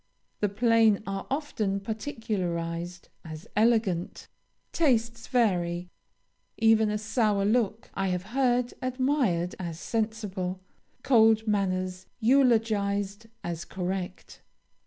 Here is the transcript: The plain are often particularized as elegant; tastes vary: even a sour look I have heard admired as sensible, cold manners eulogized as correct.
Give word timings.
The 0.39 0.49
plain 0.49 1.03
are 1.05 1.27
often 1.29 1.79
particularized 1.79 3.09
as 3.23 3.47
elegant; 3.55 4.27
tastes 4.71 5.27
vary: 5.27 5.89
even 6.57 6.89
a 6.89 6.97
sour 6.97 7.45
look 7.45 7.91
I 7.93 8.07
have 8.07 8.23
heard 8.33 8.73
admired 8.81 9.53
as 9.59 9.79
sensible, 9.79 10.59
cold 11.03 11.47
manners 11.47 12.07
eulogized 12.19 13.27
as 13.43 13.63
correct. 13.63 14.41